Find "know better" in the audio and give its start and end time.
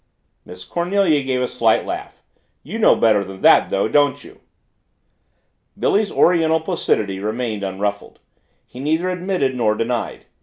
2.79-3.23